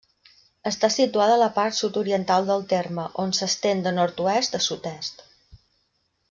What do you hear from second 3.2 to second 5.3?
on s'estén de nord-oest a sud-est.